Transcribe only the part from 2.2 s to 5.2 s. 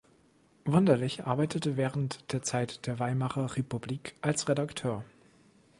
der Zeit der Weimarer Republik als Redakteur.